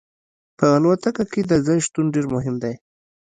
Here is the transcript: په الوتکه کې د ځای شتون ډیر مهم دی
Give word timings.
په 0.57 0.65
الوتکه 0.75 1.23
کې 1.31 1.41
د 1.45 1.53
ځای 1.65 1.79
شتون 1.85 2.05
ډیر 2.13 2.25
مهم 2.35 2.55
دی 2.63 2.73